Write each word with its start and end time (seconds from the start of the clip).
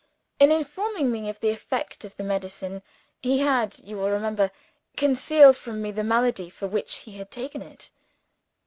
In 0.39 0.51
informing 0.51 1.11
me 1.11 1.29
of 1.29 1.39
the 1.41 1.49
effect 1.51 2.03
of 2.03 2.15
the 2.17 2.23
medicine, 2.23 2.81
he 3.21 3.37
had 3.37 3.77
(you 3.77 3.97
will 3.97 4.09
remember) 4.09 4.49
concealed 4.97 5.55
from 5.57 5.79
me 5.79 5.91
the 5.91 6.03
malady 6.03 6.49
for 6.49 6.67
which 6.67 6.95
he 7.05 7.11
had 7.19 7.29
taken 7.29 7.61
it. 7.61 7.91